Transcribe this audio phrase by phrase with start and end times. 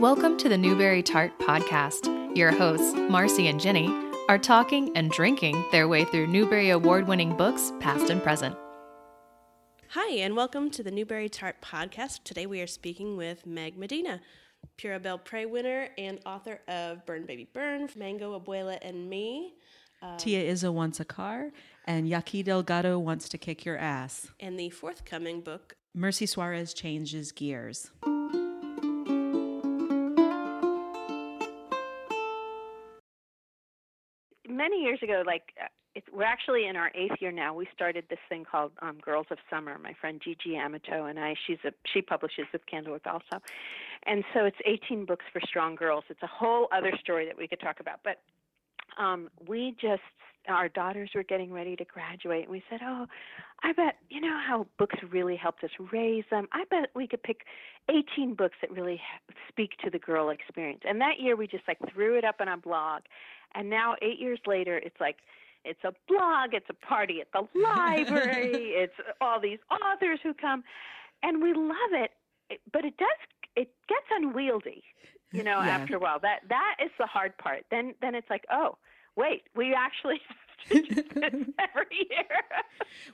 [0.00, 2.34] Welcome to the Newbery Tart Podcast.
[2.34, 3.92] Your hosts, Marcy and Jennie,
[4.30, 8.56] are talking and drinking their way through Newbery Award winning books, past and present.
[9.90, 12.24] Hi, and welcome to the Newbery Tart Podcast.
[12.24, 14.20] Today we are speaking with Meg Medina,
[14.78, 19.52] Pura Belpré winner and author of Burn Baby Burn, Mango Abuela and Me,
[20.00, 21.50] uh, Tia Isa wants a car,
[21.86, 24.30] and Yaqui Delgado wants to kick your ass.
[24.40, 25.74] and the forthcoming book.
[25.94, 27.90] Merci Suarez changes gears.
[34.60, 37.54] Many years ago, like uh, it's, we're actually in our eighth year now.
[37.54, 39.78] We started this thing called um, Girls of Summer.
[39.78, 41.34] My friend Gigi Amateau and I.
[41.46, 43.42] She's a she publishes with Candlewick also,
[44.04, 46.04] and so it's 18 books for strong girls.
[46.10, 48.00] It's a whole other story that we could talk about.
[48.04, 48.18] But
[48.98, 50.02] um, we just
[50.48, 53.06] our daughters were getting ready to graduate, and we said, "Oh,
[53.62, 56.48] I bet you know how books really helped us raise them.
[56.52, 57.42] I bet we could pick
[57.88, 59.00] 18 books that really
[59.48, 62.48] speak to the girl experience." And that year, we just like threw it up on
[62.48, 63.02] a blog,
[63.54, 65.16] and now eight years later, it's like
[65.64, 70.64] it's a blog, it's a party at the library, it's all these authors who come,
[71.22, 72.12] and we love it.
[72.48, 73.08] it but it does
[73.56, 74.82] it gets unwieldy,
[75.32, 75.60] you know.
[75.60, 75.68] Yeah.
[75.68, 77.64] After a while, that that is the hard part.
[77.70, 78.76] Then then it's like, oh,
[79.16, 80.20] wait, we actually
[80.68, 82.26] have to do this every year.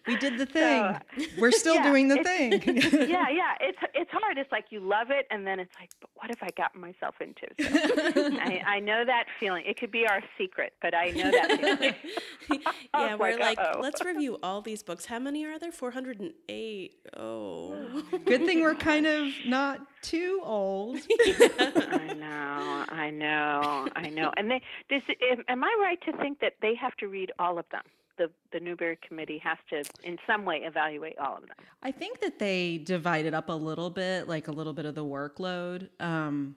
[0.06, 0.97] We did the thing.
[1.19, 2.53] So, We're still yeah, doing the thing.
[3.08, 3.55] yeah, yeah.
[3.61, 4.38] It's it's hard.
[4.38, 7.16] It's like you love it, and then it's like, but what have I gotten myself
[7.20, 7.47] into?
[7.58, 9.64] So I, I know that feeling.
[9.66, 12.62] It could be our secret, but I know that feeling.
[12.94, 13.81] yeah, was we're like, like, uh-oh.
[13.81, 15.06] let's review all these books.
[15.06, 15.72] How many are there?
[15.72, 16.94] 408.
[17.16, 18.03] Oh.
[18.25, 20.98] Good thing we're kind of not too old.
[21.10, 24.33] I know, I know, I know.
[24.36, 27.59] And they, this, am- am I right to think that they have to read all
[27.59, 27.83] of them?
[28.19, 31.56] The the Newbery Committee has to, in some way, evaluate all of them.
[31.83, 35.05] I think that they divided up a little bit, like a little bit of the
[35.05, 35.88] workload.
[36.00, 36.56] Um,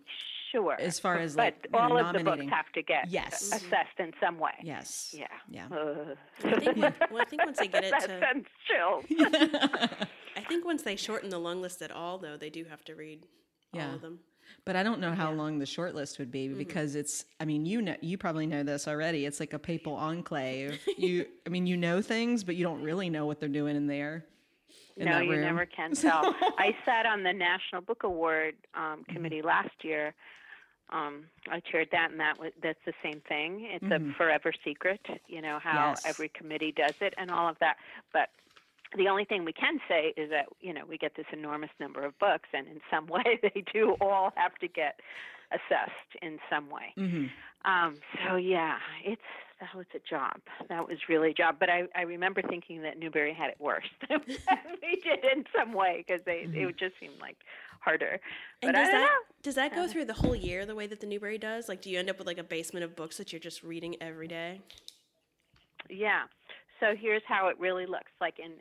[0.51, 0.75] Sure.
[0.79, 3.51] As far as, but like, you know, all of the books have to get Yes.
[3.53, 4.53] assessed in some way.
[4.63, 5.13] yes.
[5.15, 5.27] Yeah.
[5.47, 5.67] Yeah.
[5.67, 9.05] Uh, I think, when- well, I think once they get it that to, sends chills.
[10.35, 12.95] I think once they shorten the long list at all, though, they do have to
[12.95, 13.27] read
[13.73, 13.89] Yeah.
[13.89, 14.21] all of them.
[14.65, 17.65] But I don't know how long the short list would be because it's I mean,
[17.65, 19.25] you know you probably know this already.
[19.25, 20.79] It's like a papal enclave.
[20.97, 23.87] You I mean, you know things, but you don't really know what they're doing in
[23.87, 24.25] there.
[24.97, 25.41] in no, you room.
[25.41, 26.35] never can tell.
[26.57, 30.13] I sat on the National Book Award um, committee last year.
[30.91, 33.67] Um, I chaired that, and that was that's the same thing.
[33.71, 34.99] It's a forever secret.
[35.27, 36.03] You know how Yes.
[36.05, 37.77] every committee does it, and all of that.
[38.11, 38.29] But
[38.97, 42.03] the only thing we can say is that you know we get this enormous number
[42.03, 44.99] of books, and in some way they do all have to get
[45.51, 46.93] assessed in some way.
[46.97, 47.29] Mhm.
[47.65, 47.95] Um,
[48.25, 49.21] so yeah, it's
[49.59, 50.39] that was a job.
[50.69, 51.57] That was really a job.
[51.59, 54.21] But I, I remember thinking that Newbery had it worse than
[54.81, 57.35] we did in some way because they it would just seem like
[57.81, 58.19] harder.
[58.61, 59.19] And But I does that know.
[59.43, 61.67] does that go through the whole year the way that the Newbery does?
[61.67, 63.95] Like, do you end up with like a basement of books that you're just reading
[64.01, 64.61] every day?
[65.89, 66.23] Yeah.
[66.79, 68.11] So here's how it really looks.
[68.21, 68.53] Like in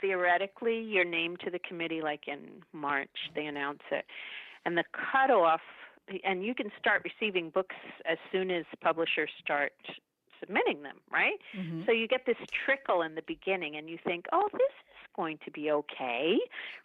[0.00, 3.30] theoretically, you're named to the committee like in March.
[3.34, 4.04] They announce it,
[4.64, 5.60] and the cutoff,
[6.24, 9.72] and you can start receiving books as soon as publishers start
[10.40, 11.40] submitting them, right?
[11.54, 11.86] Mhm.
[11.86, 15.38] So you get this trickle in the beginning, and you think, oh, this is going
[15.44, 16.38] to be okay,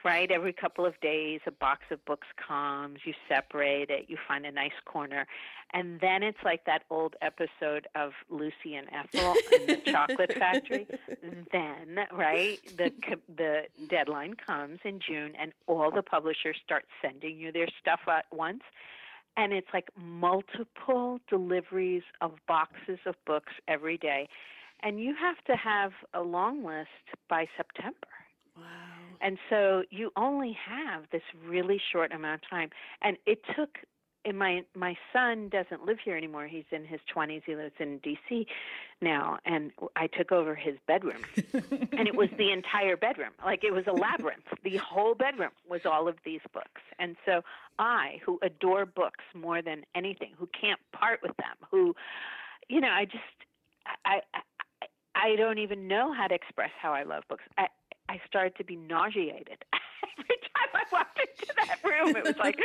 [0.04, 0.30] right?
[0.32, 4.52] Every couple of days, a box of books comes, you separate it, you find a
[4.52, 5.26] nice corner.
[5.74, 10.88] And then it's like that old episode of Lucy and Ethel in the chocolate factory.
[11.52, 12.92] Then, right, the
[13.36, 18.26] the deadline comes in June, and all the publishers start sending you their stuff at
[18.32, 18.64] once
[19.36, 24.28] and it's like multiple deliveries of boxes of books every day
[24.84, 26.90] and you have to have a long list
[27.30, 28.17] by September
[28.58, 28.64] Wow.
[29.22, 32.70] and so you only have this really short amount of time.
[33.02, 33.78] And it took
[34.26, 36.48] and my my son doesn't live here anymore.
[36.48, 38.46] He's in his 20s he lives in DC
[39.02, 39.38] now.
[39.46, 41.22] And I took over his bedroom.
[41.54, 43.32] And it was the entire bedroom.
[43.46, 44.44] Like it was a labyrinth.
[44.64, 46.82] The whole bedroom was all of these books.
[47.00, 47.42] And so
[47.80, 51.96] i who adore books more than anything who can't part with them who
[52.70, 53.24] you know i just
[54.06, 54.42] i i
[55.16, 57.44] i don't even know how to express how i love books.
[57.58, 57.68] I
[58.10, 59.64] i started to be nauseated.
[60.20, 62.58] Every time i walked into that room it was like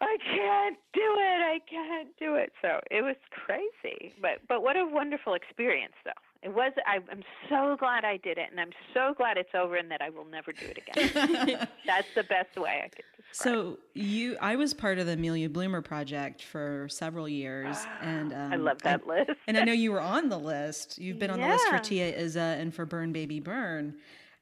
[0.00, 2.52] i can't do it i can't do it.
[2.62, 4.14] So it was crazy.
[4.20, 6.10] But but what a wonderful experience though.
[6.42, 9.76] It was I, i'm so glad i did it and i'm so glad it's over
[9.76, 11.66] and that i will never do it again.
[11.86, 15.48] That's the best way i could describe So you, I was part of the Amelia
[15.48, 19.30] Bloomer project for several years, and um, i love that list.
[19.48, 20.98] And I know you were on the list.
[20.98, 23.94] You've been on the list for Tia Isa and for Burn Baby Burn.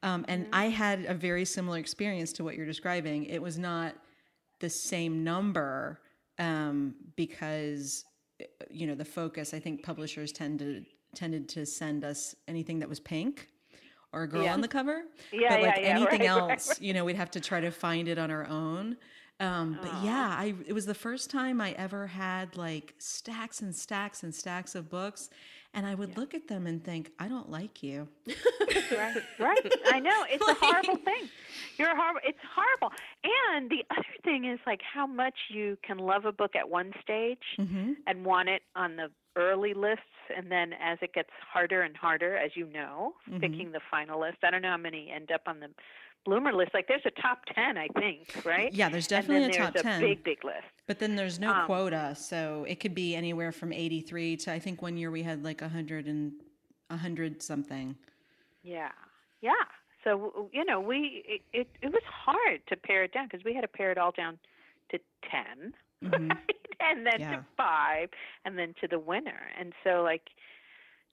[0.04, 0.54] Um, and Mm-hmm.
[0.54, 3.24] I had a very similar experience to what you're describing.
[3.24, 3.94] It was not
[4.60, 6.00] the same number
[6.38, 8.04] um, because
[8.70, 9.54] you know the focus.
[9.54, 10.84] I think publishers tend to
[11.14, 13.48] tended to send us anything that was pink
[14.12, 14.52] or a girl Yeah.
[14.54, 15.02] on the cover.
[15.32, 17.60] Yeah, but like yeah, yeah, anything right, right, else, you know, we'd have to try
[17.60, 18.96] to find it on our own.
[19.40, 23.74] Um, but yeah, I it was the first time I ever had like stacks and
[23.74, 25.30] stacks and stacks of books,
[25.74, 28.08] and I would look at them and think, I don't like you.
[28.96, 29.72] right, right.
[29.92, 31.28] I know it's a horrible thing.
[31.78, 32.20] You're horrible.
[32.24, 32.94] It's horrible.
[33.52, 36.92] And the other thing is like how much you can love a book at one
[37.02, 37.92] stage Mm-hmm.
[38.06, 40.02] and want it on the early lists,
[40.36, 43.40] and then as it gets harder and harder, as you know, Mhm.
[43.40, 44.38] picking the final list.
[44.44, 45.68] I don't know how many end up on the
[46.24, 46.72] bloomer list.
[46.74, 48.72] Like there's a top ten, I think, right?
[48.74, 50.00] Yeah, there's definitely a top there's ten.
[50.00, 50.64] big, big list.
[50.86, 54.58] But then there's no Um, quota, so it could be anywhere from 83 to I
[54.58, 56.32] think one year we had like 100 and
[56.88, 57.96] 100 something.
[58.62, 58.92] Yeah,
[59.40, 59.52] yeah.
[60.02, 63.54] So you know, we it it, it was hard to pare it down because we
[63.54, 64.38] had to pare it all down
[64.90, 64.98] to
[65.30, 65.72] 10
[66.04, 66.28] Mhm.
[66.30, 66.56] right?
[66.80, 67.36] and then Yeah.
[67.36, 68.10] to five,
[68.44, 69.40] and then to the winner.
[69.58, 70.28] And so, like,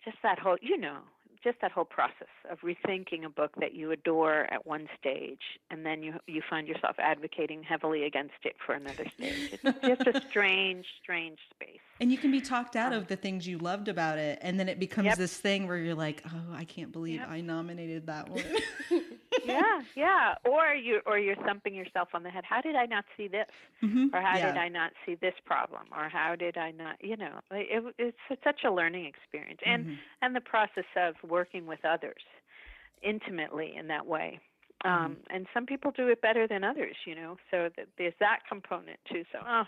[0.03, 0.99] just that whole, you know,
[1.43, 5.85] just that whole process of rethinking a book that you adore at one stage, and
[5.85, 9.59] then you you find yourself advocating heavily against it for another stage.
[9.63, 11.79] It's just a strange, strange space.
[12.01, 14.67] And you can be talked out of the things you loved about it, and then
[14.67, 15.17] it becomes Yep.
[15.19, 17.29] this thing where you're like, "Oh, I can't believe Yep.
[17.29, 18.43] I nominated that one."
[19.45, 20.33] yeah, yeah.
[20.43, 22.43] Or you or you're thumping yourself on the head.
[22.43, 23.45] How did I not see this?
[23.83, 24.13] Mhm.
[24.13, 24.47] Or how Yeah.
[24.51, 25.83] did I not see this problem?
[25.95, 26.95] Or how did I not?
[27.03, 29.97] You know, it, it's such a learning experience, and Mhm.
[30.23, 32.23] and the process of working with others
[33.03, 34.39] intimately in that way.
[34.83, 37.37] Um, And some people do it better than others, you know.
[37.51, 39.23] So th- there's that component too.
[39.31, 39.65] So oh,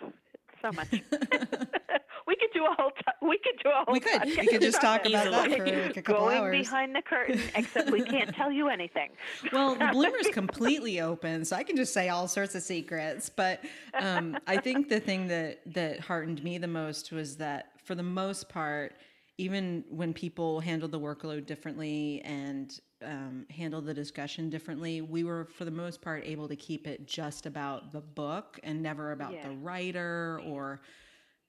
[0.64, 0.90] so much.
[2.28, 2.92] we could do a whole.
[2.92, 3.94] T- we could do a whole.
[3.94, 4.24] We could.
[4.26, 6.58] We could just talk about that for like a couple hours Going hours.
[6.58, 9.10] behind the curtain, except we can't tell you anything.
[9.52, 13.30] Well, the bloomer's completely open, so I can just say all sorts of secrets.
[13.30, 13.62] But
[13.94, 18.04] um, I think the thing that that heartened me the most was that, for the
[18.04, 18.96] most part,
[19.38, 25.46] even when people handled the workload differently and um, handled the discussion differently, we were,
[25.58, 29.34] for the most part, able to keep it just about the book and never about
[29.34, 29.50] Yeah.
[29.50, 30.82] the writer or,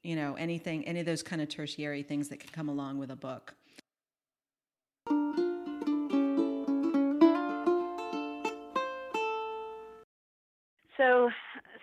[0.05, 3.11] you know, anything, any of those kind of tertiary things that can come along with
[3.11, 3.55] a book.
[10.97, 11.31] So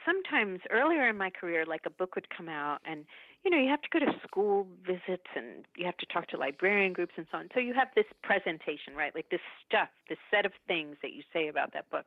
[0.05, 3.05] sometimes earlier in my career, like a book would come out, and
[3.43, 6.37] you know, you have to go to school visits and you have to talk to
[6.37, 7.49] librarian groups and so on.
[7.55, 9.13] So you have this presentation, right?
[9.15, 12.05] Like this stuff, this set of things that you say about that book.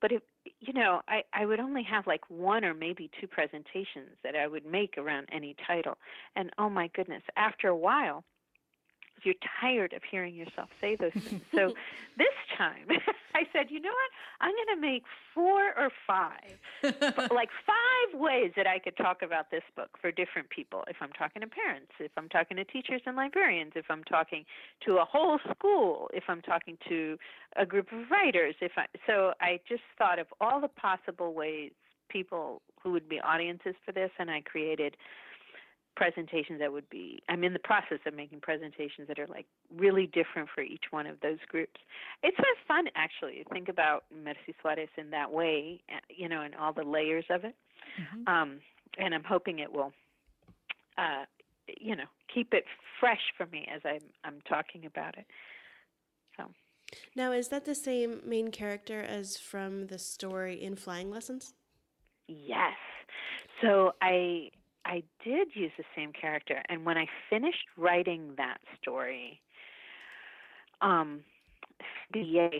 [0.00, 0.22] But if
[0.60, 4.46] you know, I, I would only have like one or maybe two presentations that I
[4.46, 5.96] would make around any title.
[6.34, 8.24] And oh my goodness, after a while,
[9.26, 11.42] you're tired of hearing yourself say those things.
[11.54, 11.74] So
[12.16, 12.86] this time
[13.34, 14.10] I said, you know what?
[14.40, 15.02] I'm going to make
[15.34, 16.56] four or five,
[17.30, 20.84] like five ways that I could talk about this book for different people.
[20.88, 24.44] If I'm talking to parents, if I'm talking to teachers and librarians, if I'm talking
[24.86, 27.18] to a whole school, if I'm talking to
[27.56, 31.72] a group of writers, if I so I just thought of all the possible ways
[32.08, 34.96] people who would be audiences for this and I created
[35.96, 40.06] presentations that would be I'm in the process of making presentations that are like really
[40.06, 41.80] different for each one of those groups.
[42.22, 46.42] It's been fun actually to think about Merci Suarez in that way, uh, you know,
[46.42, 47.56] and all the layers of it.
[47.98, 48.28] Mhm.
[48.28, 48.60] Um,
[48.98, 49.92] and I'm hoping it will,
[50.98, 51.24] uh,
[51.80, 52.66] you know, keep it
[53.00, 55.26] fresh for me as I'm I'm talking about it.
[56.36, 56.52] So
[57.16, 61.54] Now, is that the same main character as from the story in Flying Lessons?
[62.28, 62.76] Yes.
[63.60, 64.50] So I
[64.86, 69.40] I did use the same character and when I finished writing that story
[70.80, 71.20] um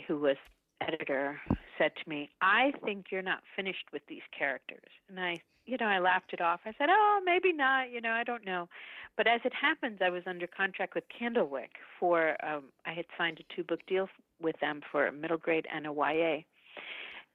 [0.07, 0.37] who was
[0.81, 1.41] editor
[1.79, 5.87] said to me, "I think you're not finished with these characters." And I, you know,
[5.87, 6.61] I laughed it off.
[6.67, 8.69] I said, "Oh, maybe not, you know, I don't know."
[9.17, 13.41] But as it happens, I was under contract with Candlewick for um I had signed
[13.41, 14.09] a two book deal
[14.41, 16.45] with them for a middle grade and a YA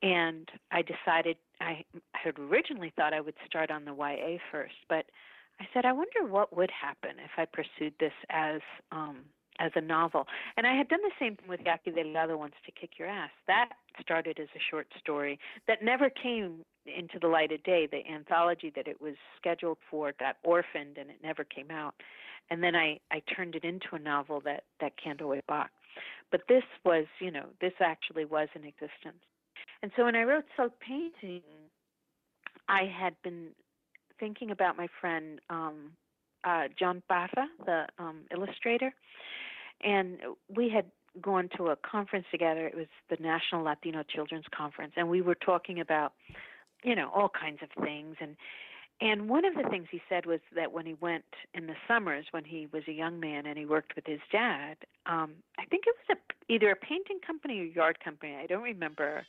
[0.04, 5.06] and I decided I had originally thought I would start on the YA first, but
[5.60, 9.20] I said I wonder what would happen if I pursued this as um
[9.60, 10.26] as a novel.
[10.58, 13.30] And I had done the same thing with Yaqui Delgado Wants to Kick Your Ass.
[13.48, 13.70] That
[14.02, 17.88] started as a short story that never came into the light of day.
[17.90, 21.94] The anthology that it was scheduled for got orphaned and it never came out.
[22.50, 25.70] And then I, I turned it into a novel that, that Candlewick bought.
[26.32, 29.22] But this was, you know, this actually was in existence.
[29.82, 31.42] And so when I wrote Sol Painting,
[32.68, 33.50] I had been
[34.20, 35.92] thinking about my friend um,
[36.44, 38.94] uh, John Parra, the um, illustrator,
[39.84, 40.18] and
[40.56, 40.86] we had
[41.22, 42.68] gone to a conference together.
[42.68, 46.14] It was the National Latino Children's Conference, and we were talking about,
[46.84, 48.16] you know, all kinds of things.
[48.22, 48.38] And
[49.02, 51.26] and one of the things he said was that when he went
[51.56, 54.78] in the summers when he was a young man and he worked with his dad,
[55.08, 58.62] um, I think it was a, either a painting company or yard company, I don't
[58.62, 59.26] remember.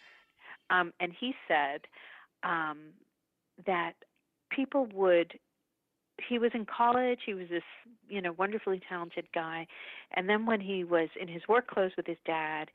[0.72, 1.82] Um, and he said
[2.42, 2.88] um,
[3.66, 3.92] that
[4.50, 5.38] people would
[6.28, 7.62] he was in college he was this
[8.08, 9.66] you know wonderfully talented guy
[10.14, 12.70] and then when he was in his work clothes with his dad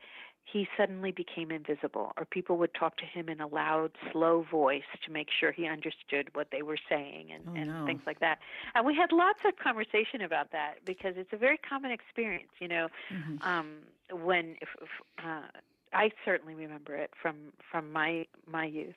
[0.52, 4.88] he suddenly became invisible, or people would talk to him in a loud, slow voice
[5.06, 7.86] to make sure he understood what they were saying and, Oh, and no.
[7.86, 8.40] things like that.
[8.74, 12.70] And we had lots of conversation about that because it's a very common experience, you
[12.70, 12.88] know.
[13.12, 13.46] Mhm.
[13.46, 13.80] Um,
[14.12, 14.90] when if, if,
[15.20, 15.48] uh,
[15.94, 18.96] I certainly remember it from from my my youth.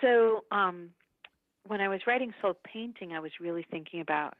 [0.00, 0.90] So um,
[1.66, 4.34] when I was writing Sol Painting, I was really thinking about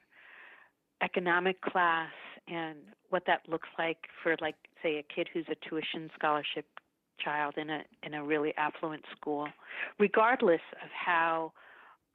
[1.02, 2.12] economic class
[2.48, 2.78] and
[3.10, 6.66] what that looks like for like say a kid who's a tuition scholarship
[7.18, 9.46] child in a in a really affluent school
[9.98, 11.52] regardless of how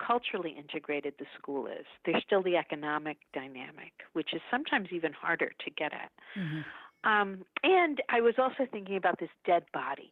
[0.05, 5.51] culturally integrated the school is there's still the economic dynamic which is sometimes even harder
[5.63, 6.65] to get at Mhm.
[7.07, 10.11] Um, and I was also thinking about this dead body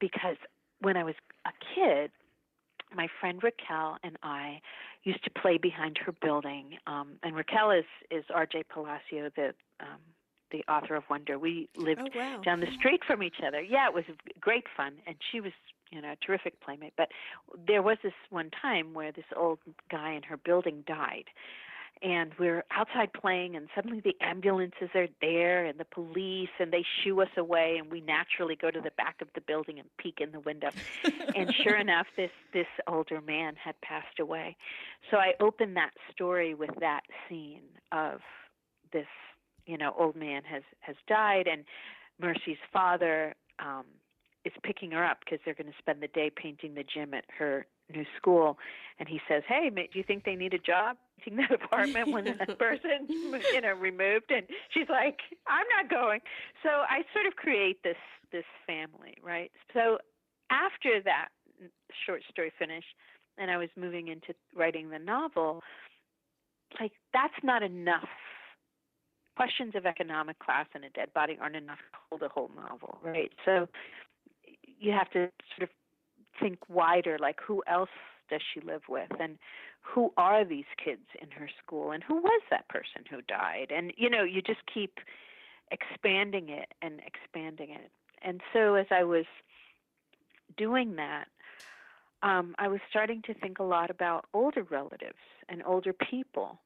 [0.00, 0.36] because
[0.80, 1.14] when I was
[1.46, 2.10] a kid,
[2.94, 4.60] my friend Raquel and I
[5.04, 6.76] used to play behind her building.
[6.86, 8.64] Um, and Raquel is is R.J.
[8.72, 10.00] Palacio, the um,
[10.50, 11.38] the author of Wonder.
[11.38, 12.40] We lived Oh wow.
[12.44, 13.60] down the street from each other.
[13.60, 14.04] Yeah, it was
[14.40, 15.52] great fun, and she was,
[15.90, 16.92] you know, a terrific playmate.
[16.96, 17.08] But
[17.66, 21.24] there was this one time where this old guy in her building died,
[22.02, 26.84] and we're outside playing, and suddenly the ambulances are there, and the police, and they
[27.02, 30.18] shoo us away, and we naturally go to the back of the building and peek
[30.20, 30.70] in the window.
[31.36, 34.56] and sure enough, this this older man had passed away.
[35.10, 38.20] So I opened that story with that scene of
[38.92, 39.06] this
[39.66, 41.64] you know old man has has died and
[42.20, 43.84] Merci's father um
[44.44, 47.24] is picking her up because they're going to spend the day painting the gym at
[47.38, 48.58] her new school
[48.98, 52.24] and he says hey do you think they need a job painting that apartment when
[52.24, 54.30] that person you know removed?
[54.30, 56.20] And she's like i'm not going.
[56.62, 57.96] So i sort of create this
[58.30, 59.50] this family right?
[59.74, 59.98] So
[60.50, 61.28] after that
[62.06, 62.94] short story finished
[63.38, 65.62] and i was moving into writing the novel
[66.80, 68.08] like that's not enough.
[69.36, 72.98] Questions of economic class and a dead body aren't enough to hold a whole novel,
[73.02, 73.32] right?
[73.44, 73.66] So
[74.78, 75.68] you have to sort of
[76.42, 77.94] think wider, like who else
[78.28, 79.38] does she live with, and
[79.80, 83.92] who are these kids in her school, and who was that person who died, and
[83.96, 84.98] you know, you just keep
[85.70, 87.90] expanding it and expanding it.
[88.22, 89.24] And so as I was
[90.56, 91.28] doing that,
[92.22, 96.60] um, I was starting to think a lot about older relatives and older people,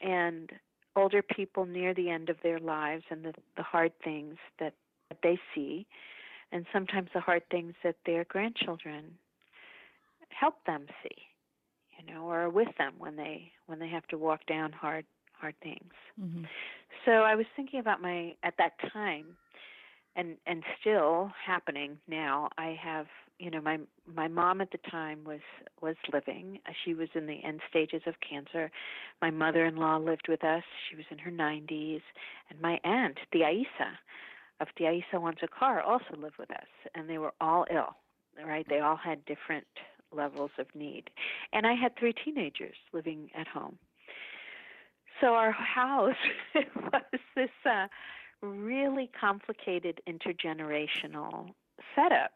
[0.00, 0.50] and
[0.94, 4.74] older people near the end of their lives and the, the hard things that,
[5.08, 5.86] that they see,
[6.52, 9.04] and sometimes the hard things that their grandchildren
[10.28, 11.16] help them see,
[11.98, 15.04] you know, or are with them when they when they have to walk down hard
[15.32, 15.92] hard things.
[16.20, 16.46] Mhm.
[17.04, 19.36] So I was thinking about my at that time
[20.16, 22.48] and and still happening now.
[22.58, 23.06] I have,
[23.38, 25.40] you know, my my mom at the time was
[25.80, 26.60] was living.
[26.84, 28.70] She was in the end stages of cancer.
[29.20, 30.64] My mother-in-law lived with us.
[30.88, 32.02] She was in her 90s,
[32.50, 33.98] and my aunt, Tia Isa
[34.62, 37.96] of Tia Isa wants a car also lived with us, and they were all ill.
[38.46, 38.66] Right?
[38.66, 39.66] They all had different
[40.10, 41.10] levels of need.
[41.52, 43.78] And I had three teenagers living at home.
[45.20, 46.16] So our house
[46.54, 47.88] was this uh,
[48.40, 51.50] really complicated intergenerational
[51.94, 52.32] setup.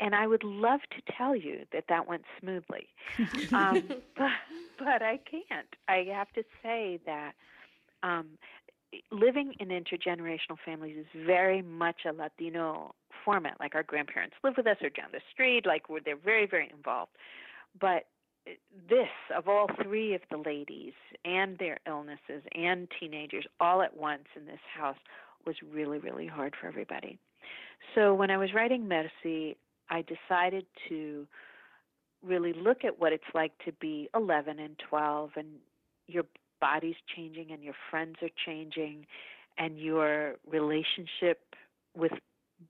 [0.00, 2.86] And I would love to tell you that that went smoothly,
[3.52, 3.82] um,
[4.16, 4.30] but,
[4.78, 5.66] but I can't.
[5.88, 7.32] I have to say that
[8.04, 8.26] um,
[9.10, 13.56] living in intergenerational families is very much a Latino format.
[13.60, 15.66] Like our grandparents live with us or down the street.
[15.66, 17.12] Like we're, they're very, very involved.
[17.80, 18.06] But
[18.46, 18.52] eh,
[18.88, 24.24] this, of all three of the ladies and their illnesses and teenagers all at once
[24.36, 24.96] in this house,
[25.46, 27.18] was really, really hard for everybody.
[27.94, 29.56] So when I was writing Merci,
[29.88, 31.26] I decided to
[32.24, 35.46] really look at what it's like to be 11 and 12 and
[36.06, 36.24] your
[36.60, 39.06] body's changing and your friends are changing
[39.58, 41.40] and your relationship
[41.96, 42.12] with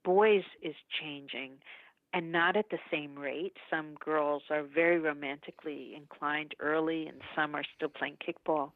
[0.04, 1.52] boys is changing
[2.12, 3.56] and not at the same rate.
[3.70, 8.72] Some girls are very romantically inclined early, and some are still playing kickball.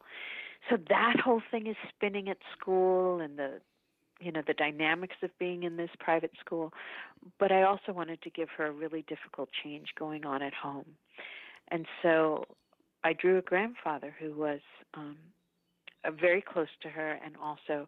[0.69, 3.59] So that whole thing is spinning at school, and the
[4.19, 6.73] you know the dynamics of being in this private school.
[7.39, 10.85] But I also wanted to give her a really difficult change going on at home,
[11.69, 12.45] and so
[13.03, 14.59] I drew a grandfather who was
[14.93, 15.17] um,
[16.19, 17.87] very close to her, and also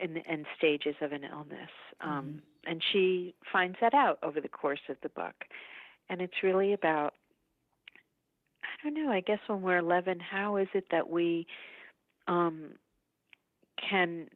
[0.00, 1.70] in the end stages of an illness.
[2.00, 5.34] Um, And she finds that out over the course of the book.
[6.10, 7.14] And it's really about,
[8.62, 11.46] I don't know, I guess when we're 11, how is it that we
[12.26, 12.72] um,
[13.88, 14.28] can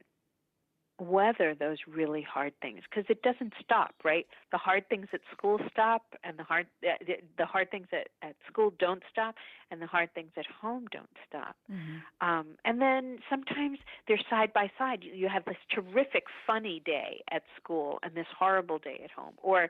[1.03, 5.59] weather those really hard things because it doesn't stop right the hard things at school
[5.71, 9.35] stop and the hard the, hard things at, at school don't stop
[9.71, 12.29] and the hard things at home don't stop Mm-hmm.
[12.29, 17.23] um, and then sometimes they're side by side you, you have this terrific funny day
[17.31, 19.69] at school and this horrible day at home or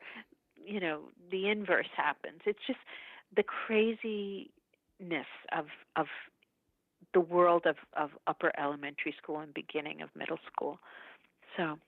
[0.56, 2.78] you know the inverse happens it's just
[3.34, 4.46] the craziness
[5.52, 6.06] of of
[7.14, 10.78] the world of, of upper elementary school and beginning of middle school.
[11.56, 11.78] So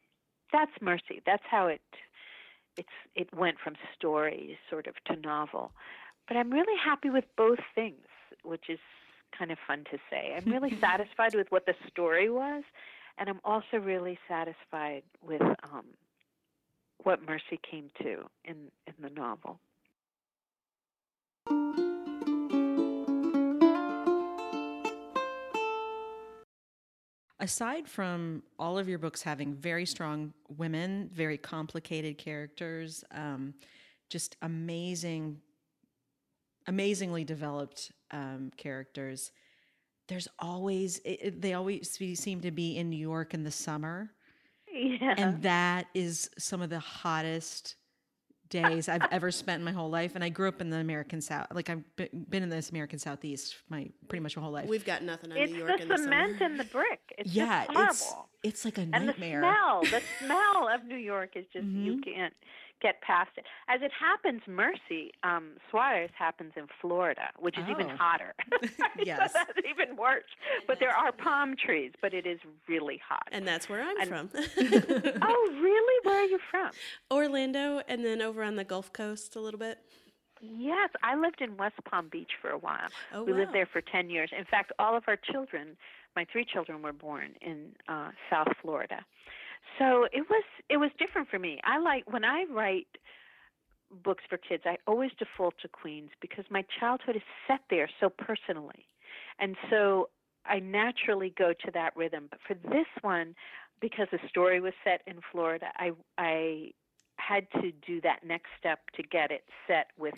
[0.52, 1.23] that's Merci.
[1.26, 1.83] That's how it
[2.76, 5.73] it's it went from story sort of to novel.
[6.26, 8.06] But I'm really happy with both things,
[8.42, 8.78] which is
[9.37, 10.35] kind of fun to say.
[10.37, 12.64] I'm really satisfied with what the story was,
[13.18, 15.87] and I'm also really satisfied with um,
[17.02, 19.59] what Merci came to in in the novel.
[27.41, 33.55] Aside from all of your books having very strong women, very complicated characters, um,
[34.09, 35.41] just amazing,
[36.67, 39.33] amazingly developed um, characters,
[40.09, 44.11] there's always it, it- they always seem to be in New York in the summer,
[44.73, 45.14] Yeah.
[45.17, 47.76] and that is some of the hottest
[48.51, 50.13] days I've ever spent in my whole life.
[50.15, 53.57] And I grew up in the American South, like I've been in this American Southeast
[53.69, 54.69] my pretty much my whole life.
[54.69, 56.51] We've got nothing on it's New York the in the cement summer.
[56.51, 57.01] and the brick.
[57.19, 58.29] It's yeah, just horrible.
[58.43, 59.41] it's it's like a and nightmare.
[59.41, 62.05] the smell, the smell of New York is just you Mhm.
[62.05, 62.35] can't
[62.83, 63.45] get past it.
[63.69, 67.97] As it happens, Merci um, Suarez happens in Florida, which is even Oh.
[67.97, 68.35] hotter.
[69.04, 69.33] Yes.
[69.33, 70.25] so that's even worse.
[70.66, 73.26] But there are palm trees, but it is really hot.
[73.32, 74.30] and that's where I'm And- from.
[75.23, 76.00] oh, really?
[76.08, 76.71] Where are you from?
[77.10, 79.78] Orlando, and then over on the Gulf Coast a little bit.
[80.41, 82.89] Yes, I lived in West Palm Beach for a while.
[83.15, 83.39] Oh, we wow.
[83.39, 84.30] lived there for 10 years.
[84.37, 85.76] In fact, all of our children,
[86.17, 89.04] my three children were born in uh South Florida.
[89.79, 91.61] So it was it was different for me.
[91.65, 92.89] I like when I write
[94.03, 98.09] books for kids, I always default to Queens because my childhood is set there so
[98.09, 98.87] personally.
[99.39, 100.09] And so
[100.47, 102.29] I naturally go to that rhythm.
[102.31, 103.35] But for this one,
[103.81, 106.71] because the story was set in Florida, I I
[107.17, 110.15] had to do that next step to get it set with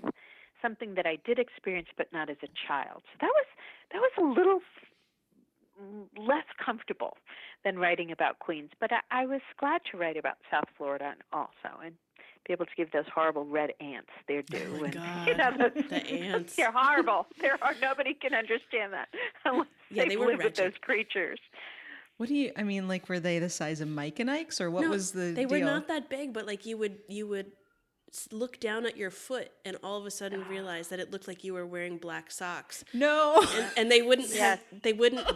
[0.63, 3.03] something that I did experience but not as a child.
[3.13, 3.47] So that was
[3.93, 4.61] that was a little
[6.17, 7.17] less comfortable
[7.65, 11.23] than writing about Queens, but I, I was glad to write about South Florida and
[11.33, 11.95] also and
[12.47, 14.59] be able to give those horrible red ants their due.
[14.77, 14.95] Oh my and,
[15.27, 16.55] you God, know, those, the ants.
[16.57, 17.27] They're horrible.
[17.41, 19.09] They're hor- nobody can understand that
[19.45, 21.41] unless Yeah, they they were live with those creatures.
[22.19, 22.53] What do you?
[22.57, 25.11] I mean, like, were they the size of Mike and Ike's, or what no, was
[25.11, 25.49] the they deal?
[25.51, 27.53] were not that big, but like you would you would s-
[28.31, 30.51] look down at your foot and all of a sudden ah.
[30.51, 32.85] realize that it looked like you were wearing black socks.
[32.95, 34.39] no, And, and they wouldn't Yes.
[34.73, 35.27] have, they wouldn't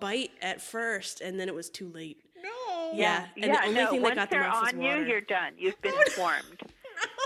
[0.00, 2.18] bite at first, and then it was too late.
[2.42, 2.92] no.
[2.92, 4.88] Yeah, and the yeah, only no, thing that once got them they're off on you,
[4.88, 5.06] water.
[5.06, 5.52] you're done.
[5.58, 6.60] You've been informed.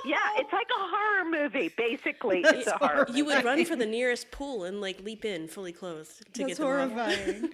[0.05, 1.73] Yeah, it's like a horror movie.
[1.77, 3.07] Basically, it's a horror.
[3.13, 6.49] You would run for the nearest pool and like leap in fully clothed to That's
[6.49, 6.93] get them off.
[6.93, 7.51] horrifying.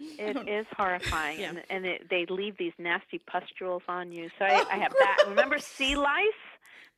[0.00, 1.50] It is horrifying, Yeah.
[1.50, 4.30] and, and it, they leave these nasty pustules on you.
[4.38, 5.24] So I, oh, I have that.
[5.28, 6.24] Remember sea lice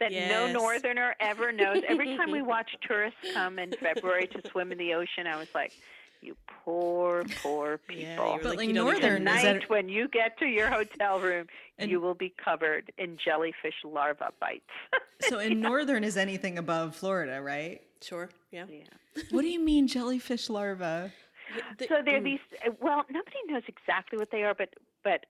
[0.01, 1.83] that no northerner ever knows.
[1.89, 5.49] Every time we watch tourists come in February to swim in the ocean, I was
[5.55, 5.73] like,
[6.21, 9.89] "You poor, poor people." you were But, like, you don't need northern- is that- when
[9.89, 11.47] you get to your hotel room,
[11.79, 14.71] And- you will be covered in jellyfish larva bites.
[15.21, 17.81] so in northern is anything above Florida, right?
[18.03, 18.67] Sure, yeah.
[18.69, 18.85] yeah.
[19.31, 21.13] What do you mean jellyfish larva?
[21.79, 22.41] So there are mm, these.
[22.67, 24.71] uh, Well, nobody knows exactly what they are, but
[25.05, 25.25] but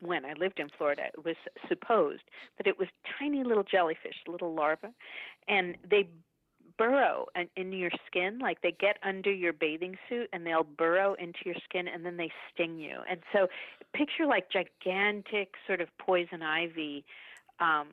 [0.00, 1.36] when I lived in Florida, it was
[1.68, 2.22] supposed
[2.58, 4.88] that it was tiny little jellyfish, little larvae,
[5.48, 6.08] and they
[6.78, 8.38] burrow in, in your skin.
[8.38, 12.16] Like they get under your bathing suit and they'll burrow into your skin, and then
[12.16, 12.98] they sting you.
[13.08, 13.48] And so,
[13.92, 17.04] picture like gigantic sort of poison ivy.
[17.58, 17.88] Um,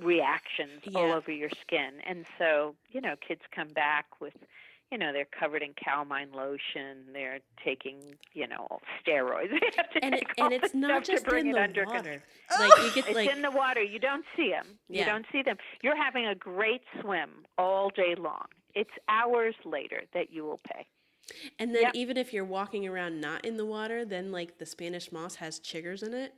[0.00, 4.32] reactions all over your skin and so you know kids come back with
[4.92, 7.96] you know they're covered in calamine lotion they're taking
[8.34, 8.68] you know
[9.04, 9.48] steroids.
[9.50, 12.22] They have to and it, all and it's not just in it the under water.
[12.58, 13.82] Like you get it's like in the water.
[13.82, 15.56] You don't see them you don't see them.
[15.82, 18.44] You're having a great swim all day long.
[18.74, 20.86] It's hours later that you will pay.
[21.58, 21.92] And then Yep.
[21.94, 25.60] even if you're walking around not in the water, then like the Spanish moss has
[25.60, 26.34] chiggers in it,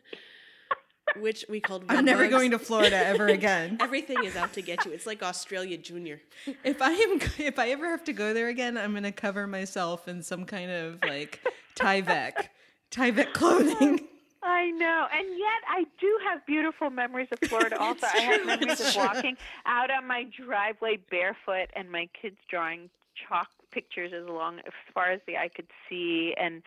[1.16, 1.84] which we called.
[1.88, 2.32] I'm never bugs.
[2.32, 3.78] going to Florida ever again.
[3.80, 4.92] Everything is out to get you.
[4.92, 6.20] It's like Australia Junior.
[6.64, 10.08] if I am, if I ever have to go there again, I'm gonna cover myself
[10.08, 11.40] in some kind of like
[11.76, 12.48] Tyvek,
[12.90, 14.08] Tyvek clothing.
[14.46, 17.76] I know, and yet I do have beautiful memories of Florida.
[17.80, 22.90] Also, I have memories of walking out on my driveway barefoot, and my kids drawing
[23.26, 26.62] chalk pictures as long as far as the eye could see, and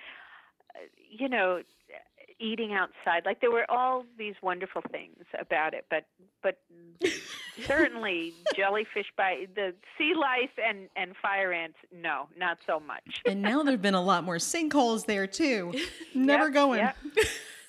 [0.75, 0.79] uh,
[1.09, 1.61] you know,
[2.39, 3.23] eating outside.
[3.25, 6.05] Like there were all these wonderful things about it, but
[6.43, 6.59] but
[7.65, 11.77] certainly jellyfish by the sea lice and and fire ants.
[11.91, 13.21] No, not so much.
[13.25, 15.73] and now there've been a lot more sinkholes there too.
[16.15, 16.79] Never Yep, going.
[16.79, 16.95] yep.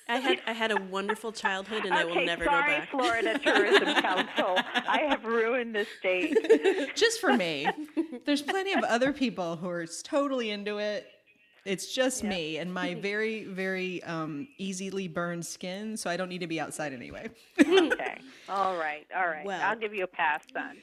[0.07, 2.89] I had I had a wonderful childhood, and I will never sorry, go back.
[2.89, 4.57] Florida Tourism Council.
[4.73, 6.95] I have ruined the state.
[6.95, 7.67] Just for me.
[8.25, 11.05] There's plenty of other people who are totally into it.
[11.69, 16.39] It's just me and my very, very um, easily burned skin, so I don't need
[16.39, 17.29] to be outside anyway.
[17.59, 18.17] Okay.
[18.49, 19.05] All right.
[19.15, 19.45] All right.
[19.45, 19.61] Well.
[19.61, 20.77] I'll give you a pass then.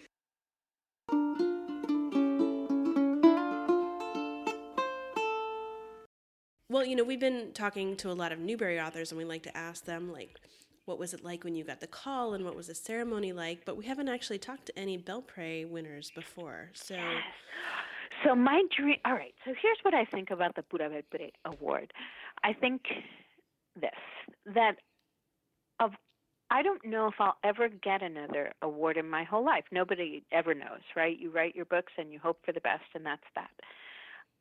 [6.70, 9.42] Well, you know, we've been talking to a lot of Newbery authors, and we like
[9.42, 10.38] to ask them, like,
[10.84, 13.64] what was it like when you got the call, and what was the ceremony like?
[13.64, 16.70] But we haven't actually talked to any Belpre winners before.
[16.74, 16.96] So,
[18.24, 18.96] So my dream.
[19.04, 19.34] All right.
[19.44, 21.92] So here's what I think about the Pura Belpré Award.
[22.42, 22.82] I think
[23.80, 23.90] this
[24.54, 24.76] that
[25.80, 25.92] of
[26.50, 29.64] I don't know if I'll ever get another award in my whole life.
[29.72, 31.18] Nobody ever knows, right?
[31.18, 33.50] You write your books and you hope for the best, and that's that.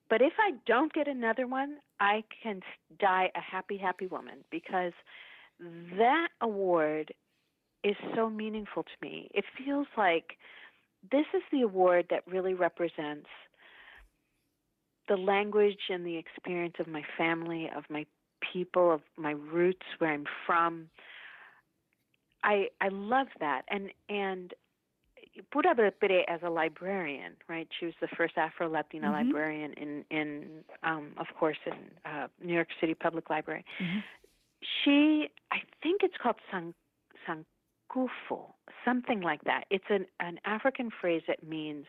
[0.10, 2.62] But if I don't get another one, I can
[3.00, 4.94] die a happy, happy woman because
[5.98, 7.12] that award
[7.84, 9.30] is so meaningful to me.
[9.34, 10.38] It feels like
[11.12, 13.28] this is the award that really represents
[15.08, 18.06] the language and the experience of my family, of my
[18.54, 20.90] people, of my roots, where I'm from.
[22.44, 24.54] I I love that, and and
[25.52, 27.68] Pura Belpré as a librarian, right?
[27.80, 29.12] She was the first Afro Latina Mhm.
[29.12, 33.66] librarian in in um, of course in uh, New York City Public Library.
[33.82, 34.04] Mhm.
[34.84, 36.74] She, I think it's called san
[37.28, 39.66] Sankofa, something like that.
[39.70, 41.86] It's an an African phrase that means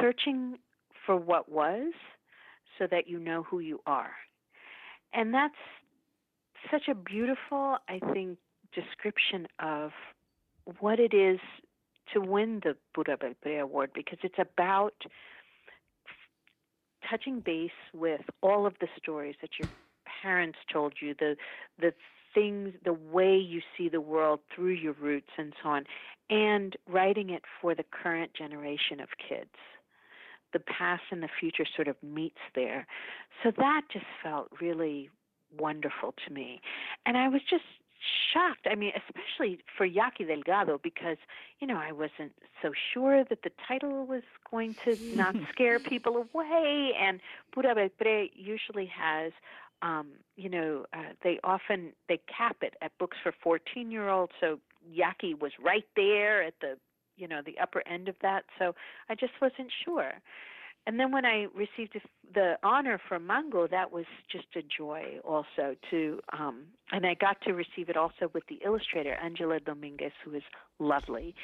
[0.00, 0.58] searching
[1.06, 1.92] for what was,
[2.80, 4.12] so that you know who you are,
[5.12, 5.54] and that's
[6.70, 8.38] such a beautiful, I think,
[8.74, 9.90] description of
[10.78, 11.38] what it is
[12.12, 14.94] to win the Pura Belpré Award because it's about
[17.08, 19.68] touching base with all of the stories that your
[20.22, 21.36] parents told you, the
[21.78, 21.92] the
[22.34, 25.84] things, the way you see the world through your roots and so on,
[26.28, 29.50] and writing it for the current generation of kids.
[30.52, 32.86] The past and the future sort of meets there.
[33.42, 35.10] So that just felt really
[35.58, 36.60] wonderful to me.
[37.06, 37.64] And I was just
[38.32, 38.66] shocked.
[38.70, 41.16] I mean, especially for Yaqui Delgado, because,
[41.60, 42.32] you know, I wasn't
[42.62, 46.92] so sure that the title was going to not scare people away.
[46.98, 47.20] And
[47.52, 49.32] Pura Belpré usually has,
[49.82, 54.32] um, you know, uh, they often, they cap it at books for 14 year olds.
[54.40, 54.58] So
[54.90, 56.76] Yaqui was right there at the,
[57.20, 58.44] you know, the upper end of that.
[58.58, 58.74] So
[59.08, 60.12] I just wasn't sure.
[60.86, 62.00] And then when I received
[62.34, 67.40] the honor from Mango, that was just a joy also to, um, and I got
[67.42, 70.42] to receive it also with the illustrator Angela Dominguez, who is
[70.78, 71.34] lovely,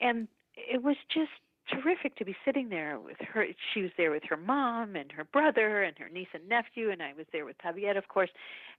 [0.00, 1.30] and it was just
[1.70, 3.44] terrific to be sitting there with her.
[3.74, 7.02] She was there with her mom and her brother and her niece and nephew, and
[7.02, 8.30] I was there with Javier, of course,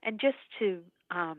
[0.02, 0.80] and just to
[1.12, 1.38] um,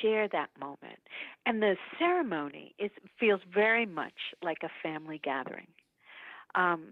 [0.00, 0.98] share that moment.
[1.46, 5.68] And the ceremony is feels very much like a family gathering.
[6.54, 6.84] Um,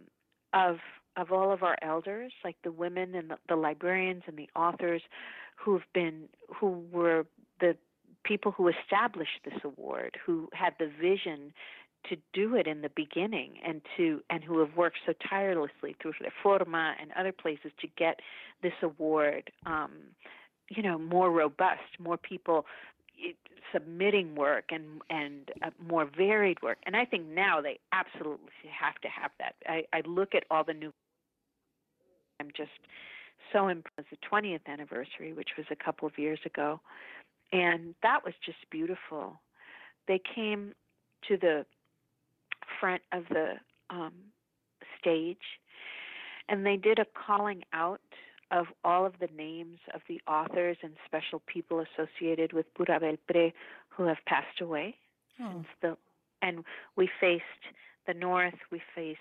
[0.53, 0.79] of
[1.17, 5.03] of all of our elders, like the women and the, the librarians and the authors
[5.57, 7.27] who've been who were
[7.61, 7.77] the
[8.25, 11.53] people who established this award, who had the vision
[12.09, 16.13] to do it in the beginning and to and who have worked so tirelessly through
[16.45, 18.21] Reforma and other places to get
[18.63, 19.91] this award um,
[20.75, 22.67] you know more robust, more people
[23.25, 23.33] eh,
[23.73, 26.79] submitting work and and uh, more varied work.
[26.87, 29.55] And I think now they absolutely have to have that.
[29.67, 30.93] I, I look at all the new.
[32.41, 32.71] I'm just
[33.53, 34.11] so impressed.
[34.11, 36.81] The 20th anniversary, which was a couple of years ago,
[37.53, 39.41] and that was just beautiful.
[40.09, 40.73] They came
[41.29, 41.65] to the
[42.81, 43.55] front of the
[43.91, 44.13] um,
[44.99, 45.61] stage,
[46.49, 48.01] and they did a calling out
[48.53, 53.53] of all of the names of the authors and special people associated with Pura Belpre
[53.91, 54.97] who have passed away
[55.41, 55.53] Oh.
[55.53, 55.97] since the
[56.43, 56.65] and
[56.97, 57.45] we faced
[58.07, 59.21] the north, we faced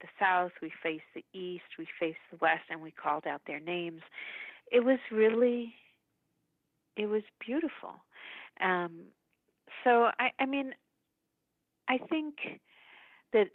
[0.00, 3.60] the south, we faced the east, we faced the west and we called out their
[3.60, 4.02] names.
[4.72, 5.74] It was really
[6.96, 7.94] it was beautiful.
[8.60, 9.06] Um
[9.84, 10.74] so I I mean
[11.88, 12.34] I think
[13.32, 13.50] that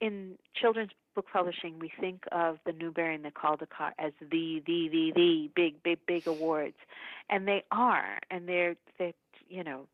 [0.00, 4.88] in children's book publishing, we think of the Newbery and the Caldecott as the, the,
[4.92, 6.76] the, the big, big, big awards,
[7.30, 9.14] and they are, and they're, they,
[9.48, 9.86] you know,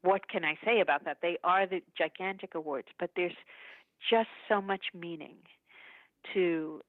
[0.00, 1.18] what can I say about that?
[1.22, 3.36] They are the gigantic awards, but there's
[4.10, 5.36] just so much meaning
[6.34, 6.80] to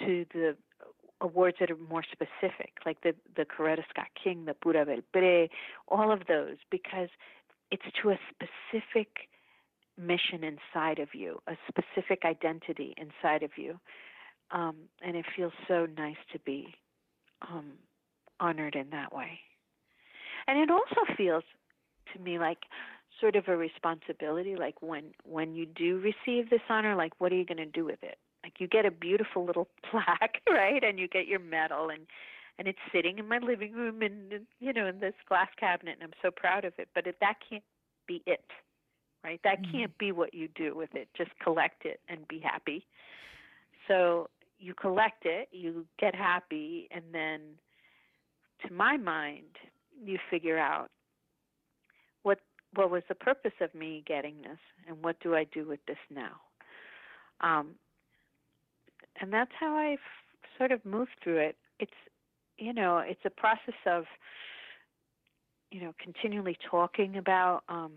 [0.00, 0.56] to the
[1.20, 5.48] awards that are more specific, like the the Coretta Scott King, the Pura Belpré,
[5.88, 7.08] all of those, because
[7.70, 9.28] it's to a specific
[9.98, 13.78] mission inside of you, a specific identity inside of you,
[14.50, 16.74] um, and it feels so nice to be
[17.42, 17.72] um,
[18.40, 19.40] honored in that way.
[20.46, 21.44] And it also feels
[22.14, 22.58] to me like
[23.20, 27.36] sort of a responsibility like when when you do receive this honor like what are
[27.36, 28.16] you going to do with it?
[28.44, 30.82] Like you get a beautiful little plaque right?
[30.82, 32.06] And you get your medal and
[32.58, 36.02] and it's sitting in my living room and you know in this glass cabinet and
[36.02, 37.62] i'm so proud of it but it, that can't
[38.06, 38.44] be it
[39.24, 39.78] right that mm-hmm.
[39.78, 42.86] can't be what you do with it just collect it and be happy
[43.86, 44.28] so
[44.58, 47.40] you collect it you get happy and then
[48.66, 49.44] to my mind
[50.04, 50.90] you figure out
[52.22, 52.38] what
[52.74, 55.98] what was the purpose of me getting this and what do I do with this
[56.10, 56.32] now?
[57.40, 57.70] Um,
[59.20, 59.98] and that's how I've
[60.56, 61.56] sort of moved through it.
[61.80, 61.90] It's
[62.58, 64.04] you know, it's a process of
[65.70, 67.92] you know, continually talking about um,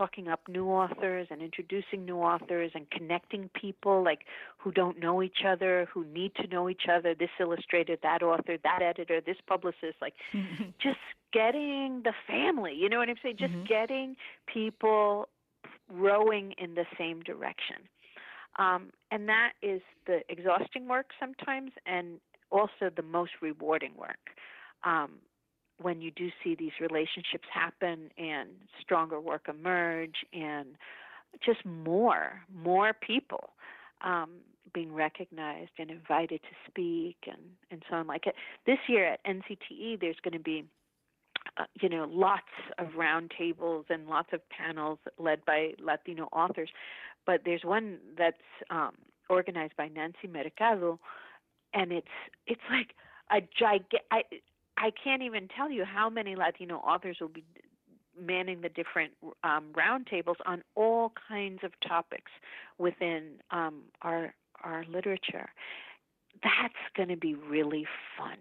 [0.00, 4.20] talking up new authors and introducing new authors and connecting people like
[4.56, 8.56] who don't know each other, who need to know each other, this illustrator, that author,
[8.64, 10.14] that editor, this publicist, like
[10.82, 10.96] just
[11.34, 13.36] getting the family, you know what I'm saying?
[13.38, 13.64] Just mm-hmm.
[13.64, 14.16] getting
[14.52, 15.28] people
[15.92, 17.76] rowing in the same direction.
[18.58, 24.30] Um, and that is the exhausting work sometimes and also the most rewarding work.
[24.84, 25.10] Um,
[25.80, 30.68] when you do see these relationships happen and stronger work emerge and
[31.44, 33.50] just more, more people
[34.02, 34.30] um,
[34.74, 37.40] being recognized and invited to speak and,
[37.70, 38.06] and so on.
[38.06, 38.34] Like it.
[38.66, 40.64] This year at NCTE, there's going to be
[41.56, 42.42] uh, you know, lots
[42.78, 46.70] of roundtables and lots of panels led by Latino authors.
[47.26, 48.36] But there's one that's
[48.70, 48.92] um,
[49.28, 51.00] organized by Nancy Mercado,
[51.74, 52.06] and it's
[52.46, 52.94] it's like
[53.30, 54.42] a gigantic.
[54.80, 57.44] I can't even tell you how many Latino authors will be
[58.18, 59.12] manning the different
[59.44, 62.32] um, roundtables on all kinds of topics
[62.78, 65.50] within um, our our literature.
[66.42, 68.38] That's going to be really fun.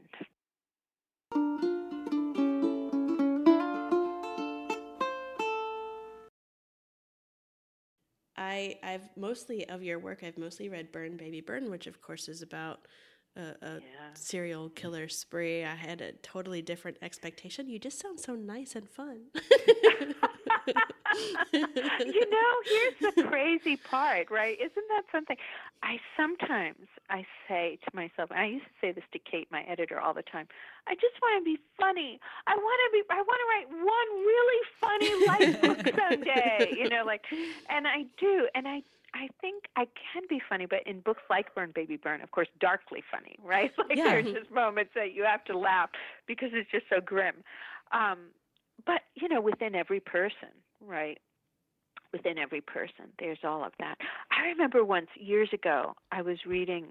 [8.38, 12.30] I I've mostly of your work I've mostly read Burn Baby Burn, which of course
[12.30, 12.88] is about
[13.36, 14.13] a, a yeah.
[14.13, 15.63] serial killer spree.
[15.63, 17.70] I had a totally different expectation.
[17.70, 19.22] You just sound so nice and fun.
[21.54, 24.58] you know, here's the crazy part, right?
[24.60, 25.38] Isn't that something?
[25.84, 29.63] I sometimes I say to myself, and I used to say this to Kate, my
[29.63, 30.48] editor, all the time.
[30.88, 32.20] I just want to be funny.
[32.48, 33.04] I want to be.
[33.10, 36.74] I want to write one really funny life book someday.
[36.78, 37.24] You know, like,
[37.70, 38.82] and I do, and I
[39.13, 42.48] I think I can be funny, but in books like Burn Baby Burn, of course,
[42.60, 43.72] darkly funny, right?
[43.78, 44.06] Like yeah.
[44.06, 45.89] there's just moments that you have to laugh
[46.28, 47.36] because it's just so grim.
[47.91, 48.19] Um,
[48.86, 50.50] but you know, within every person,
[50.86, 51.19] right?
[52.12, 53.95] Within every person, there's all of that.
[54.32, 56.88] I remember once years ago, I was reading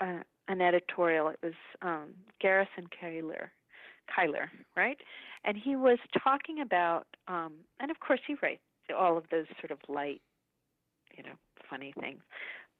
[0.00, 1.28] uh, an editorial.
[1.28, 3.48] It was um, Garrison Keillor,
[4.16, 4.98] Keillor, right?
[5.44, 8.60] And he was talking about, um, and of course, he writes
[8.96, 10.22] all of those sort of light
[11.18, 11.36] you know,
[11.68, 12.20] funny things.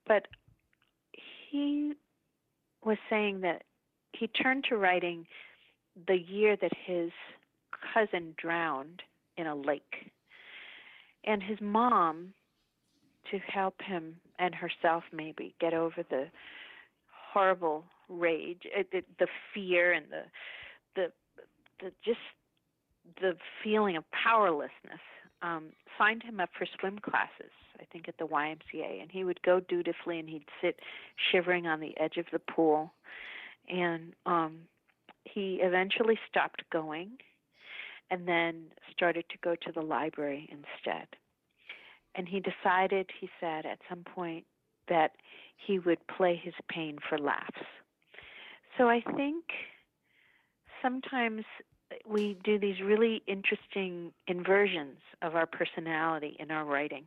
[0.07, 0.27] But
[1.51, 1.92] he
[2.85, 3.64] was saying that
[4.12, 5.27] he turned to writing
[6.07, 7.11] the year that his
[7.92, 9.03] cousin drowned
[9.37, 10.11] in a lake.
[11.24, 12.33] And his mom,
[13.31, 16.29] to help him and herself maybe get over the
[17.33, 20.22] horrible rage, it, the fear and the
[20.96, 21.12] the
[21.81, 22.18] the just
[23.20, 25.01] the feeling of powerlessness,
[25.42, 29.40] um, signed him up for swim classes I think at the YMCA, and he would
[29.42, 30.81] go dutifully and he'd sit
[31.31, 32.92] shivering on the edge of the pool.
[33.68, 34.61] And um,
[35.24, 37.12] he eventually stopped going
[38.11, 41.07] and then started to go to the library instead.
[42.14, 44.44] And he decided, he said, at some point
[44.88, 45.12] that
[45.57, 47.61] he would play his pain for laughs.
[48.79, 49.44] So I think
[50.83, 51.44] sometimes
[52.07, 57.05] we do these really interesting inversions of our personality in our writing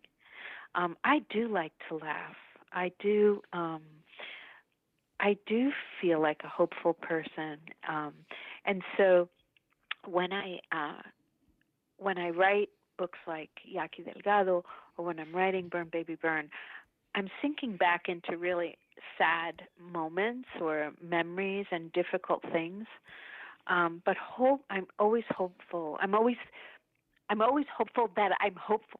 [0.76, 2.36] um, I do like to laugh.
[2.72, 3.42] I do.
[3.54, 3.82] Um,
[5.20, 8.14] I do feel like a hopeful person, um,
[8.66, 9.30] and so
[10.08, 11.02] when I uh,
[11.98, 14.64] when I write books like Yaqui Delgado
[14.98, 16.50] or when I'm writing Burn Baby Burn,
[17.14, 18.78] I'm sinking back into really
[19.18, 22.86] sad moments or memories and difficult things.
[23.68, 25.98] Um, but hope I'm always hopeful.
[26.02, 26.38] I'm always
[27.30, 29.00] I'm always hopeful that I'm hopeful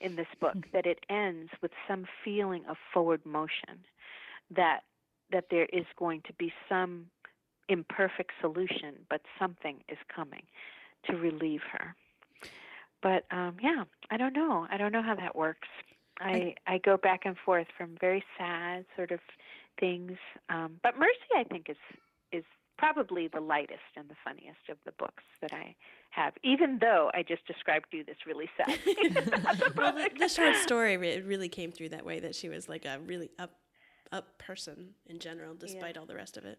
[0.00, 0.70] in this book mm-hmm.
[0.72, 3.84] that it ends with some feeling of forward motion
[4.54, 4.80] that
[5.30, 7.06] that there is going to be some
[7.68, 10.42] imperfect solution, but something is coming
[11.04, 11.94] to relieve her.
[13.02, 14.66] But um, yeah, I don't know.
[14.70, 15.68] I don't know how that works.
[16.20, 19.20] I I go back and forth from very sad sort of
[19.78, 20.18] things,
[20.48, 22.07] um, but Merci I think is is
[22.78, 25.74] probably the lightest and the funniest of the books that I
[26.10, 26.32] have.
[26.42, 28.78] Even though I just described you this really sad.
[29.76, 32.84] well, the, the, short story it really came through that way that she was like
[32.84, 33.50] a really up
[34.10, 36.00] up person in general, despite yeah.
[36.00, 36.58] all the rest of it.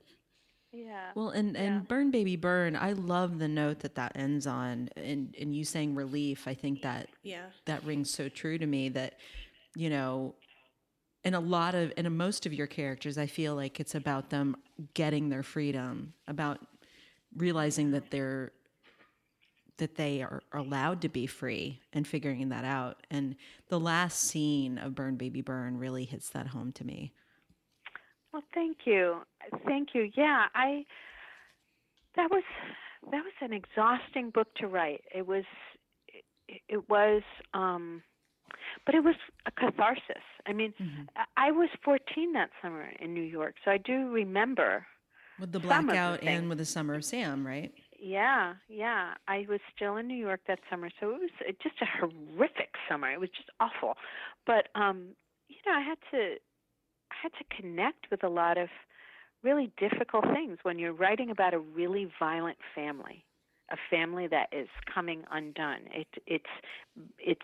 [0.72, 1.12] Yeah.
[1.16, 1.82] Well, and and yeah.
[1.88, 2.76] burn baby burn.
[2.76, 6.48] I love the note that that ends on, and and you saying relief.
[6.48, 9.16] I think that yeah that rings so true to me that
[9.76, 10.36] you know
[11.24, 14.56] in a lot of in most of your characters i feel like it's about them
[14.94, 16.60] getting their freedom about
[17.36, 18.52] realizing that they're
[19.80, 23.02] that they are allowed to be free and figuring that out.
[23.10, 23.36] And
[23.70, 27.14] the last scene of burn baby burn really hits that home to me.
[28.32, 29.22] Well thank you.
[29.66, 30.10] Thank you.
[30.16, 30.86] Yeah i
[32.16, 32.44] that was
[33.12, 35.02] that was an exhausting book to write.
[35.16, 35.46] It was
[36.48, 38.04] it, it was um
[38.86, 40.24] but it was a catharsis.
[40.46, 41.04] I mean, mm-hmm.
[41.38, 44.86] I was 14 that summer in New York, so I do remember
[45.40, 47.74] with the blackout the and with the summer of Sam, right?
[47.98, 49.14] Yeah, yeah.
[49.28, 53.12] I was still in New York that summer, so it was just a horrific summer.
[53.12, 53.96] It was just awful.
[54.46, 55.16] But um,
[55.48, 56.36] you know, I had to
[57.12, 58.70] I had to connect with a lot of
[59.44, 63.26] really difficult things when you're writing about a really violent family
[63.72, 65.82] a family that is coming undone.
[65.94, 66.46] It, it's
[67.18, 67.42] it's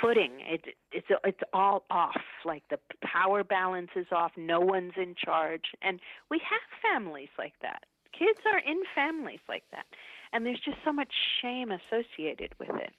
[0.00, 0.40] footing.
[0.40, 2.20] It, it's it's all off.
[2.44, 4.32] Like the power balance is off.
[4.36, 7.84] No one's in charge, and we have families like that.
[8.16, 9.86] Kids are in families like that,
[10.32, 12.92] and there's just so much shame associated with it.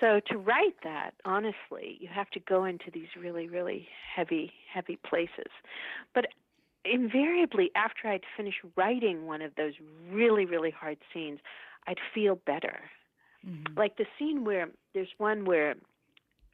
[0.00, 4.98] So to write that, honestly, you have to go into these really, really heavy, heavy
[5.08, 5.50] places.
[6.14, 6.26] But
[6.84, 9.74] invariably, after I'd finished writing one of those
[10.10, 11.40] really, really hard scenes,
[11.88, 12.80] I'd feel better.
[13.46, 13.78] Mm-hmm.
[13.78, 15.74] Like the scene where there's one where,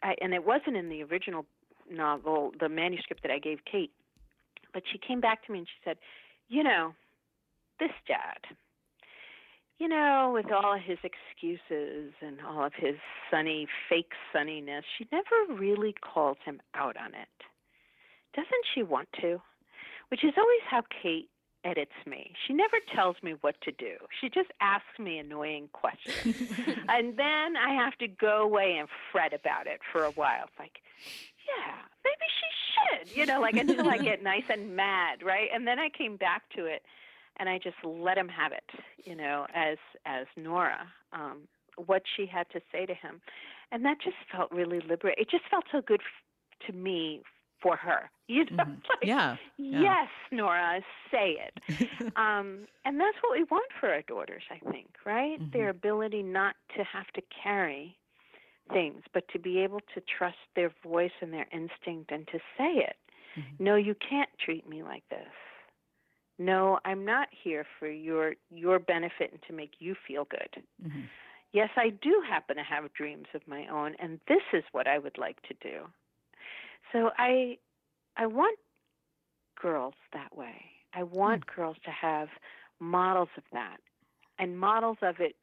[0.02, 1.44] I, and it wasn't in the original
[1.90, 3.90] novel, the manuscript that I gave Kate,
[4.72, 5.96] but she came back to me and she said,
[6.48, 6.94] You know,
[7.80, 8.56] this dad,
[9.78, 12.94] you know, with all his excuses and all of his
[13.28, 17.28] sunny, fake sunniness, she never really calls him out on it.
[18.34, 19.42] Doesn't she want to?
[20.10, 21.28] Which is always how Kate
[21.64, 22.32] edits me.
[22.46, 23.96] She never tells me what to do.
[24.20, 26.36] She just asks me annoying questions.
[26.88, 30.44] and then I have to go away and fret about it for a while.
[30.44, 30.80] It's like,
[31.46, 31.74] yeah,
[32.04, 35.48] maybe she should, you know, like until I get nice and mad, right?
[35.52, 36.82] And then I came back to it
[37.38, 38.70] and I just let him have it,
[39.04, 41.48] you know, as as Nora, um,
[41.86, 43.20] what she had to say to him.
[43.72, 45.22] And that just felt really liberating.
[45.22, 47.22] It just felt so good f- to me
[47.62, 48.10] for her.
[48.26, 48.72] You know, mm-hmm.
[48.88, 51.88] like, yeah, yeah, Yes, Nora, say it.
[52.16, 55.40] um, and that's what we want for our daughters, I think, right?
[55.40, 55.56] Mm-hmm.
[55.56, 57.96] Their ability not to have to carry
[58.72, 62.72] things, but to be able to trust their voice and their instinct and to say
[62.76, 62.96] it.
[63.38, 63.64] Mm-hmm.
[63.64, 65.28] No, you can't treat me like this.
[66.38, 70.64] No, I'm not here for your your benefit and to make you feel good.
[70.84, 71.02] Mm-hmm.
[71.52, 74.98] Yes, I do happen to have dreams of my own, and this is what I
[74.98, 75.84] would like to do.
[76.94, 77.58] So I
[78.16, 78.58] I want
[79.60, 80.64] girls that way.
[80.94, 81.56] I want mm.
[81.56, 82.28] girls to have
[82.80, 83.78] models of that
[84.38, 85.36] and models of it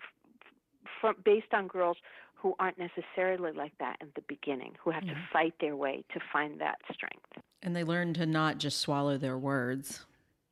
[1.00, 1.98] from based on girls
[2.36, 5.10] who aren't necessarily like that in the beginning, who have mm.
[5.10, 5.22] to hmm.
[5.32, 7.46] fight their way to find that strength.
[7.62, 10.06] And they learn to not just swallow their words.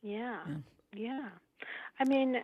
[0.04, 0.38] Yeah.
[0.48, 0.56] Yeah.
[0.94, 1.30] yeah.
[2.00, 2.36] I mean,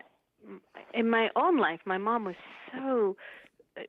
[0.94, 2.34] in my own life, my mom was
[2.72, 3.16] so
[3.78, 3.82] uh,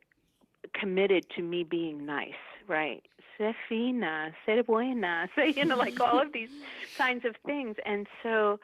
[0.79, 2.33] committed to me being nice,
[2.67, 3.03] right?
[3.37, 6.49] ser fina, ser buena, so, you know, like all of these
[6.97, 7.75] kinds of things.
[7.85, 8.59] And so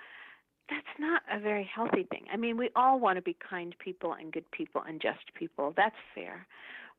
[0.70, 2.26] that's not a very healthy thing.
[2.32, 5.74] I mean, we all want to be kind people and good people and just people.
[5.76, 6.46] That's fair.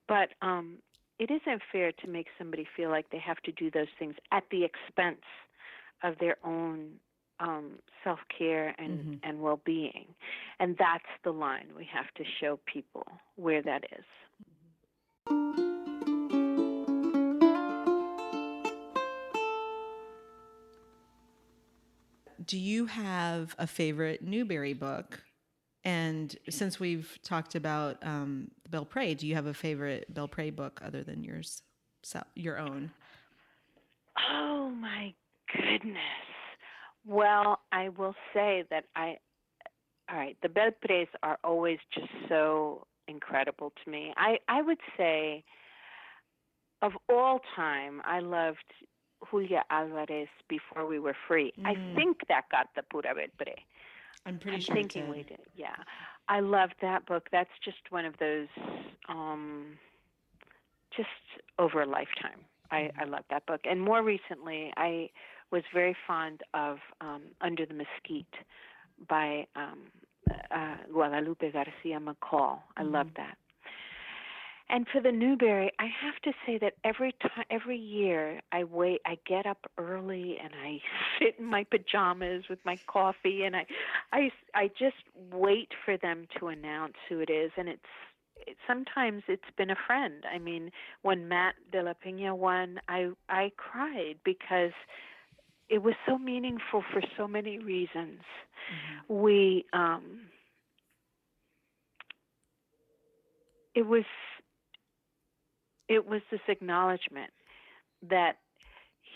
[0.06, 0.76] But um,
[1.18, 4.44] it isn't fair to make somebody feel like they have to do those things at
[4.50, 5.24] the expense
[6.02, 6.90] of their own
[7.40, 9.14] um, self care and, mm-hmm.
[9.22, 10.06] and well being.
[10.60, 14.04] And that's the line we have to show people where that is.
[22.44, 25.22] Do you have a favorite Newbery book?
[25.84, 31.02] And since we've talked about um, Belpré, do you have a favorite Belpré book other
[31.02, 31.62] than yours,
[32.34, 32.90] your own?
[34.30, 35.14] Oh my
[35.52, 35.98] goodness.
[37.06, 39.18] Well, I will say that I,
[40.10, 44.12] all right, the Belprés are always just so incredible to me.
[44.16, 45.44] I, I would say
[46.80, 48.64] of all time, I loved
[49.30, 51.52] Julia Alvarez before we were free.
[51.60, 51.66] Mm.
[51.66, 53.54] I think that got the Pura Belpré.
[54.26, 54.74] I'm pretty I'm sure.
[54.74, 55.40] thinking we did.
[55.56, 55.76] Yeah,
[56.28, 57.28] I loved that book.
[57.30, 58.48] That's just one of those,
[59.08, 59.78] um,
[60.96, 61.08] just
[61.58, 62.40] over a lifetime.
[62.70, 63.00] I, mm-hmm.
[63.00, 63.60] I love that book.
[63.68, 65.10] And more recently, I
[65.50, 68.34] was very fond of um, Under the Mesquite
[69.08, 69.80] by um,
[70.50, 72.58] uh, Guadalupe Garcia McCall.
[72.76, 72.94] I mm-hmm.
[72.94, 73.36] love that.
[74.70, 79.00] And for the Newbery, I have to say that every time, every year, I wait.
[79.04, 80.80] I get up early and I
[81.18, 83.66] sit in my pajamas with my coffee, and I,
[84.12, 84.96] I, I just
[85.32, 87.50] wait for them to announce who it is.
[87.56, 87.82] And it's
[88.36, 90.24] it, sometimes it's been a friend.
[90.32, 90.70] I mean,
[91.02, 94.72] when Matt De La Peña won, I I cried because
[95.68, 98.20] it was so meaningful for so many reasons.
[98.70, 99.14] Mm-hmm.
[99.14, 100.20] We um,
[103.74, 104.04] it was
[105.88, 107.30] it was this acknowledgement
[108.08, 108.36] that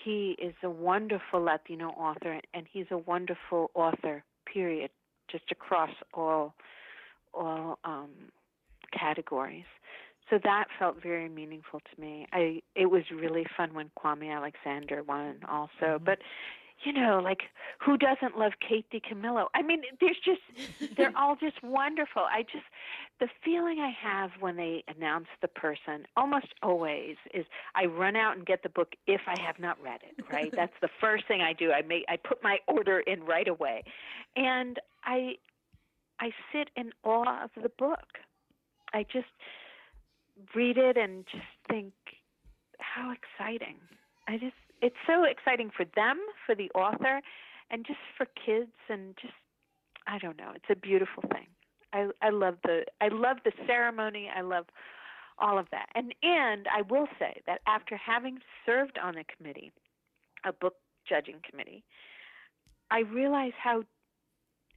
[0.05, 4.91] he is a wonderful Latino author and he's a wonderful author, period,
[5.31, 6.55] just across all
[7.35, 8.11] all um,
[8.99, 9.66] categories.
[10.31, 12.27] So that felt very meaningful to me.
[12.33, 16.05] I it was really fun when Kwame Alexander won also, mm-hmm.
[16.05, 16.19] but
[16.85, 17.41] you know, like
[17.79, 19.47] who doesn't love Kate DiCamillo?
[19.55, 22.23] I mean, there's just they're all just wonderful.
[22.23, 22.64] I just
[23.21, 27.45] the feeling I have when they announce the person almost always is
[27.75, 30.53] I run out and get the book if I have not read it, right?
[30.57, 31.73] That's the first thing I do.
[31.73, 33.83] I make I put my order in right away.
[34.37, 35.35] And I
[36.21, 38.19] I sit in awe of the book.
[38.93, 39.27] I just
[40.55, 41.93] read it and just think
[42.79, 43.77] how exciting.
[44.29, 47.21] I just it's so exciting for them, for the author,
[47.71, 49.35] and just for kids and just
[50.07, 50.53] I don't know.
[50.55, 51.47] It's a beautiful thing.
[51.93, 54.30] I I love the I love the ceremony.
[54.34, 54.66] I love
[55.39, 55.86] all of that.
[55.95, 59.72] And and I will say that after having served on a committee,
[60.45, 60.74] a book
[61.09, 61.84] judging committee,
[62.91, 63.84] I realize how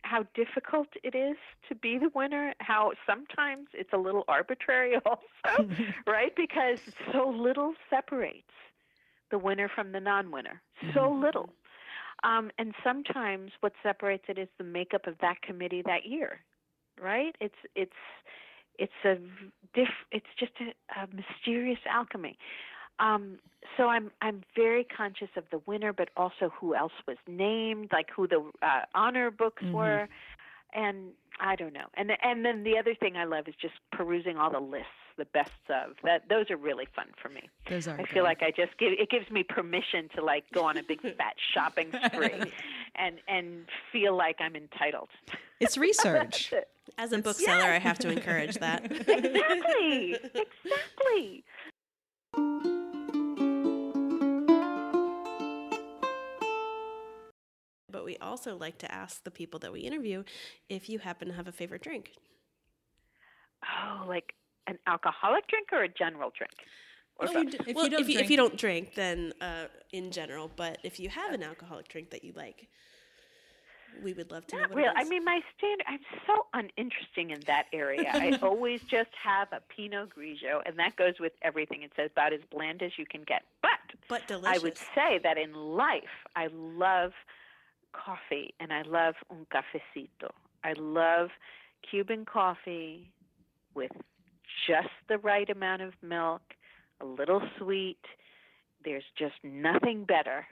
[0.03, 1.37] how difficult it is
[1.69, 5.69] to be the winner, how sometimes it's a little arbitrary also,
[6.07, 6.35] right?
[6.35, 6.79] Because
[7.11, 8.51] so little separates
[9.29, 10.61] the winner from the non-winner.
[10.93, 11.23] So mm-hmm.
[11.23, 11.49] little.
[12.23, 16.39] Um, and sometimes what separates it is the makeup of that committee that year,
[17.01, 17.35] right?
[17.39, 17.91] It's it's
[18.77, 19.15] it's a
[19.73, 19.89] diff.
[20.11, 22.37] It's just a, a mysterious alchemy.
[22.99, 23.39] Um,
[23.77, 28.09] so I'm I'm very conscious of the winner, but also who else was named, like
[28.15, 29.73] who the uh, honor books mm-hmm.
[29.73, 30.09] were,
[30.73, 31.87] and I don't know.
[31.95, 34.87] And and then the other thing I love is just perusing all the lists
[35.17, 35.95] the best of.
[36.03, 37.49] That those are really fun for me.
[37.69, 37.93] Those are.
[37.93, 38.09] I good.
[38.09, 41.01] feel like I just give it gives me permission to like go on a big
[41.17, 42.51] fat shopping spree,
[42.95, 45.09] and and feel like I'm entitled.
[45.59, 46.53] It's research.
[46.97, 47.67] As a it's, bookseller, yes.
[47.67, 48.85] I have to encourage that.
[49.07, 50.15] exactly.
[50.33, 51.43] Exactly.
[57.89, 60.23] But we also like to ask the people that we interview
[60.69, 62.11] if you happen to have a favorite drink.
[63.63, 64.33] Oh, like
[64.67, 66.53] an alcoholic drink or a general drink?
[67.17, 69.65] Or if, you, d- if, well, you if, you, if, you, don't drink, then uh,
[69.91, 70.49] in general.
[70.55, 72.67] But if you have an alcoholic drink that you like,
[74.03, 74.75] we would love to Not know.
[74.75, 74.93] really.
[74.95, 75.85] I mean, my standard.
[75.87, 78.09] I'm so uninteresting in that area.
[78.13, 81.83] I always just have a Pinot Grigio, and that goes with everything.
[81.83, 83.43] It's about as bland as you can get.
[83.61, 83.71] But
[84.07, 84.59] but delicious.
[84.59, 86.03] I would say that in life,
[86.35, 87.13] I love
[87.93, 90.31] coffee, and I love un cafecito.
[90.63, 91.29] I love
[91.89, 93.11] Cuban coffee
[93.73, 93.91] with
[94.67, 96.41] just the right amount of milk,
[96.99, 97.99] a little sweet.
[98.83, 100.45] There's just nothing better.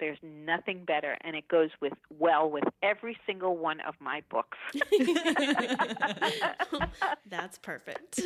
[0.00, 4.58] There's nothing better, and it goes with well with every single one of my books.
[7.26, 8.20] That's perfect.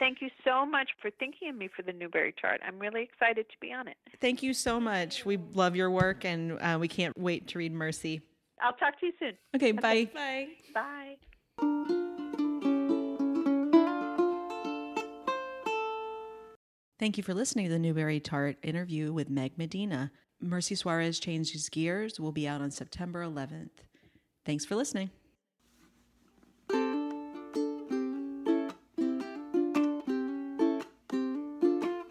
[0.00, 2.62] Thank you so much for thinking of me for the Newbery Tart.
[2.66, 3.98] I'm really excited to be on it.
[4.18, 5.26] Thank you so much.
[5.26, 8.22] We love your work and uh, we can't wait to read Merci.
[8.62, 9.32] I'll talk to you soon.
[9.54, 10.08] Okay, bye.
[10.14, 10.46] bye.
[11.60, 11.96] Bye.
[17.00, 20.12] Thank you for listening to the Newbery Tart interview with Meg Medina.
[20.38, 23.70] Merci Suarez Changes Gears will be out on September 11th.
[24.44, 25.08] Thanks for listening.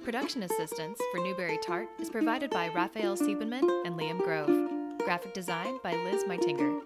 [0.04, 4.72] Production assistance for Newbery Tart is provided by Raphael Siebenman and Liam Grove.
[5.06, 6.82] Graphic design by Liz Meitinger.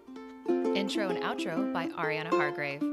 [0.76, 2.92] Intro and outro by Ariana Hargrave.